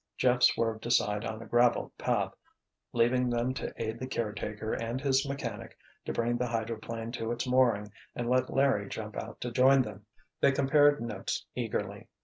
Jeff 0.17 0.41
swerved 0.41 0.83
aside 0.87 1.23
on 1.23 1.43
a 1.43 1.45
graveled 1.45 1.95
path, 1.95 2.33
leaving 2.91 3.29
them 3.29 3.53
to 3.53 3.71
aid 3.77 3.99
the 3.99 4.07
caretaker 4.07 4.73
and 4.73 4.99
his 4.99 5.29
mechanic 5.29 5.77
to 6.05 6.11
bring 6.11 6.37
the 6.39 6.47
hydroplane 6.47 7.11
to 7.11 7.31
its 7.31 7.47
mooring 7.47 7.87
and 8.15 8.27
let 8.27 8.51
Larry 8.51 8.89
jump 8.89 9.15
out 9.15 9.39
to 9.41 9.51
join 9.51 9.83
them. 9.83 10.07
They 10.39 10.53
compared 10.53 11.01
notes 11.03 11.45
eagerly. 11.53 12.07